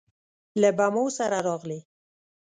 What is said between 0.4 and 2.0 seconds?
له بمو سره راغلې